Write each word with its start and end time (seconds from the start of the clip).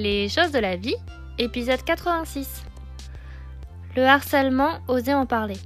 Les 0.00 0.28
choses 0.28 0.52
de 0.52 0.60
la 0.60 0.76
vie, 0.76 0.94
épisode 1.38 1.82
86. 1.82 2.62
Le 3.96 4.04
harcèlement, 4.04 4.78
oser 4.86 5.12
en 5.12 5.26
parler. 5.26 5.56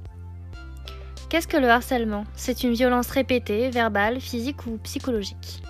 Qu'est-ce 1.29 1.47
que 1.47 1.57
le 1.57 1.69
harcèlement? 1.69 2.23
C'est 2.33 2.63
une 2.63 2.73
violence 2.73 3.11
répétée, 3.11 3.69
verbale, 3.69 4.19
physique 4.19 4.65
ou 4.65 4.79
psychologique. 4.79 5.61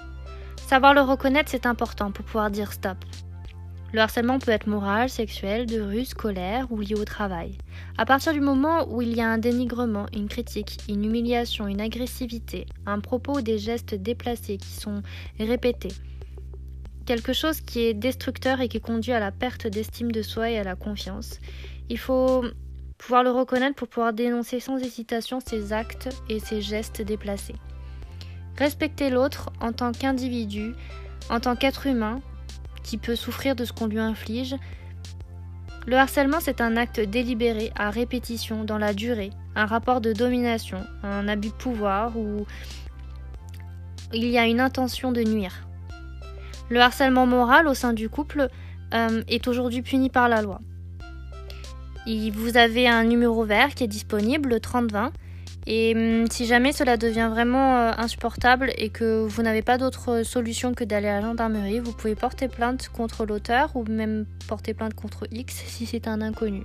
Savoir 0.66 0.94
le 0.94 1.02
reconnaître, 1.02 1.52
c'est 1.52 1.66
important 1.66 2.12
pour 2.12 2.24
pouvoir 2.24 2.52
dire 2.52 2.72
stop. 2.72 2.96
Le 3.92 4.00
harcèlement 4.00 4.40
peut 4.40 4.52
être 4.52 4.68
moral, 4.68 5.10
sexuel, 5.10 5.66
de 5.66 5.82
rue, 5.82 6.06
scolaire 6.06 6.68
ou 6.72 6.80
lié 6.80 6.96
au 6.96 7.04
travail. 7.04 7.58
À 7.98 8.06
partir 8.06 8.32
du 8.32 8.40
moment 8.40 8.88
où 8.88 9.02
il 9.02 9.14
y 9.14 9.20
a 9.20 9.28
un 9.28 9.40
dénigrement, 9.40 10.06
une 10.14 10.30
critique, 10.30 10.78
une 10.88 11.04
humiliation, 11.04 11.68
une 11.68 11.82
agressivité, 11.82 12.66
un 12.86 13.02
propos 13.02 13.40
ou 13.40 13.42
des 13.42 13.58
gestes 13.58 13.94
déplacés 13.94 14.56
qui 14.56 14.72
sont 14.72 15.04
répétés, 15.38 15.92
quelque 17.06 17.34
chose 17.34 17.62
qui 17.62 17.82
est 17.82 17.94
destructeur 17.94 18.62
et 18.62 18.68
qui 18.68 18.80
conduit 18.80 19.12
à 19.12 19.20
la 19.20 19.32
perte 19.32 19.68
d'estime 19.68 20.12
de 20.12 20.22
soi 20.22 20.50
et 20.50 20.58
à 20.58 20.64
la 20.64 20.76
confiance, 20.76 21.40
il 21.90 21.98
faut 21.98 22.44
pouvoir 22.98 23.24
le 23.24 23.32
reconnaître 23.32 23.76
pour 23.76 23.88
pouvoir 23.88 24.14
dénoncer 24.14 24.60
sans 24.60 24.78
hésitation 24.78 25.40
ces 25.46 25.74
actes 25.74 26.10
et 26.30 26.40
ces 26.40 26.62
gestes 26.62 27.02
déplacés. 27.02 27.56
Respecter 28.58 29.10
l'autre 29.10 29.52
en 29.60 29.74
tant 29.74 29.92
qu'individu, 29.92 30.74
en 31.30 31.40
tant 31.40 31.56
qu'être 31.56 31.88
humain, 31.88 32.22
qui 32.84 32.98
peut 32.98 33.16
souffrir 33.16 33.56
de 33.56 33.66
ce 33.66 33.74
qu'on 33.74 33.88
lui 33.88 34.00
inflige. 34.00 34.56
Le 35.86 35.98
harcèlement, 35.98 36.40
c'est 36.40 36.62
un 36.62 36.78
acte 36.78 37.00
délibéré, 37.00 37.72
à 37.76 37.90
répétition, 37.90 38.64
dans 38.64 38.78
la 38.78 38.94
durée, 38.94 39.32
un 39.56 39.66
rapport 39.66 40.02
de 40.02 40.14
domination, 40.14 40.86
un 41.02 41.28
abus 41.28 41.50
de 41.50 41.54
pouvoir 41.54 42.18
où 42.18 42.46
il 44.14 44.26
y 44.26 44.38
a 44.38 44.46
une 44.46 44.60
intention 44.60 45.12
de 45.12 45.24
nuire. 45.24 45.68
Le 46.70 46.80
harcèlement 46.80 47.26
moral 47.26 47.68
au 47.68 47.74
sein 47.74 47.94
du 47.94 48.10
couple 48.10 48.48
euh, 48.94 49.24
est 49.28 49.48
aujourd'hui 49.48 49.82
puni 49.82 50.10
par 50.10 50.30
la 50.30 50.42
loi. 50.42 50.60
vous 52.08 52.58
avez 52.58 52.88
un 52.88 53.04
numéro 53.04 53.44
vert 53.44 53.76
qui 53.76 53.84
est 53.84 53.88
disponible, 53.88 54.50
le 54.50 54.60
3020, 54.60 55.12
et 55.66 55.94
hum, 55.96 56.28
si 56.30 56.46
jamais 56.46 56.74
cela 56.74 56.98
devient 56.98 57.30
vraiment 57.32 57.78
euh, 57.78 57.92
insupportable 57.98 58.72
et 58.78 58.90
que 58.90 59.26
vous 59.26 59.42
n'avez 59.44 59.62
pas 59.62 59.78
d'autre 59.78 60.24
solution 60.24 60.74
que 60.74 60.84
d'aller 60.84 61.08
à 61.08 61.22
la 61.22 61.22
gendarmerie, 61.22 61.80
vous 61.80 61.94
pouvez 61.94 62.16
porter 62.16 62.48
plainte 62.48 62.90
contre 62.90 63.26
l'auteur 63.26 63.72
ou 63.76 63.86
même 63.86 64.26
porter 64.48 64.74
plainte 64.74 64.94
contre 64.94 65.26
X 65.32 65.56
si 65.68 65.86
c'est 65.86 66.08
un 66.08 66.22
inconnu. 66.22 66.64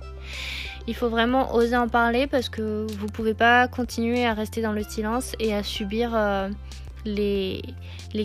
Il 0.87 0.95
faut 0.95 1.09
vraiment 1.09 1.53
oser 1.55 1.77
en 1.77 1.87
parler 1.87 2.27
parce 2.27 2.49
que 2.49 2.85
vous 2.89 3.05
ne 3.05 3.11
pouvez 3.11 3.33
pas 3.33 3.67
continuer 3.67 4.25
à 4.25 4.33
rester 4.33 4.61
dans 4.61 4.73
le 4.73 4.83
silence 4.83 5.33
et 5.39 5.53
à 5.53 5.63
subir 5.63 6.11
euh, 6.13 6.49
les, 7.05 7.61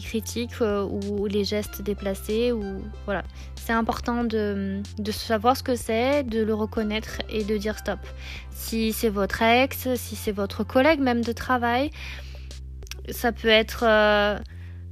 critiques 0.03 0.61
euh, 0.61 0.84
ou 0.84 1.27
les 1.27 1.44
gestes 1.44 1.83
déplacés. 1.83 2.53
Ou, 2.53 2.83
voilà. 3.05 3.22
C'est 3.56 3.72
important 3.72 4.25
de, 4.25 4.83
de 4.98 5.12
savoir 5.12 5.56
ce 5.56 5.62
que 5.62 5.75
c'est, 5.75 6.22
de 6.22 6.42
le 6.42 6.55
reconnaître 6.55 7.19
et 7.30 7.45
de 7.45 7.56
dire 7.56 7.78
stop. 7.78 8.00
Si 8.50 8.92
c'est 8.92 9.08
votre 9.08 9.42
ex, 9.42 9.95
si 9.95 10.17
c'est 10.17 10.33
votre 10.33 10.64
collègue 10.64 11.00
même 11.00 11.22
de 11.22 11.33
travail, 11.33 11.91
ça 13.11 13.33
peut 13.33 13.48
être 13.48 13.84
euh, 13.86 14.39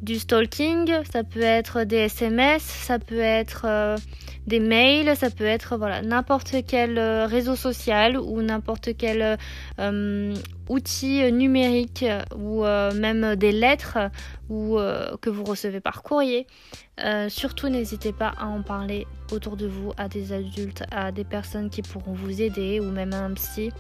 du 0.03 0.19
stalking, 0.19 0.91
ça 1.11 1.22
peut 1.22 1.41
être 1.41 1.84
des 1.84 1.97
SMS, 1.97 2.62
ça 2.62 2.98
peut 2.98 3.20
être... 3.20 3.62
Euh, 3.64 3.97
des 4.44 4.59
mails, 4.59 5.17
ça 5.17 5.31
peut 5.31 5.44
être 5.44 5.77
voilà 5.77 6.03
n'importe 6.03 6.56
quel 6.67 6.98
euh, 6.98 7.27
réseau 7.27 7.55
social 7.55 8.19
ou 8.19 8.42
n'importe 8.42 8.97
quel 8.98 9.39
euh, 9.78 10.34
outil 10.69 11.31
numérique 11.31 12.05
ou 12.36 12.64
même 12.64 13.36
des 13.36 13.53
lettres 13.53 14.11
que 14.48 15.31
vous 15.31 15.44
recevez 15.44 15.78
par 15.78 16.03
courrier. 16.03 16.48
surtout 17.28 17.69
n'hésitez 17.69 18.12
pas 18.12 18.33
à 18.37 18.47
en 18.47 18.62
parler 18.62 19.06
autour 19.31 19.56
de 19.56 19.66
vous 19.66 19.92
à 19.97 20.09
des 20.09 20.33
adultes, 20.33 20.83
à 20.91 21.12
des 21.12 21.25
personnes 21.25 21.70
qui 21.70 21.83
pourront 21.83 22.12
vous 22.12 22.42
aider 22.42 22.81
ou 22.81 22.91
même 22.91 23.12
à 23.12 23.21
un 23.21 23.34
psy. 23.34 23.71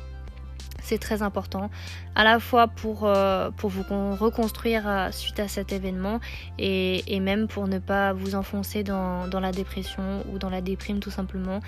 C'est 0.80 0.98
très 0.98 1.22
important, 1.22 1.70
à 2.14 2.24
la 2.24 2.40
fois 2.40 2.66
pour, 2.66 3.04
euh, 3.04 3.50
pour 3.50 3.70
vous 3.70 3.84
reconstruire 4.16 4.88
euh, 4.88 5.10
suite 5.10 5.38
à 5.38 5.46
cet 5.48 5.72
événement 5.72 6.18
et, 6.58 7.14
et, 7.14 7.20
même 7.20 7.46
pour 7.46 7.68
ne 7.68 7.78
pas 7.78 8.12
vous 8.12 8.34
enfoncer 8.34 8.82
dans, 8.82 9.28
dans, 9.28 9.40
la 9.40 9.52
dépression 9.52 10.24
ou 10.32 10.38
dans 10.38 10.50
la 10.50 10.60
déprime 10.60 10.98
tout 11.00 11.10
simplement. 11.10 11.60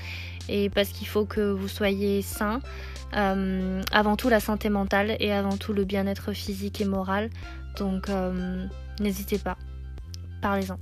Et 0.48 0.68
parce 0.68 0.88
qu'il 0.88 1.06
faut 1.06 1.26
que 1.26 1.40
vous 1.40 1.68
soyez 1.68 2.22
sain, 2.22 2.60
euh, 3.16 3.82
avant 3.92 4.16
tout 4.16 4.28
la 4.28 4.40
santé 4.40 4.68
mentale 4.68 5.16
et 5.20 5.32
avant 5.32 5.56
tout 5.56 5.72
le 5.72 5.84
bien-être 5.84 6.32
physique 6.32 6.80
et 6.80 6.84
moral. 6.84 7.30
Donc 7.78 8.08
n'hésitez 9.00 9.38
pas, 9.38 9.56
parlez-en. 10.42 10.78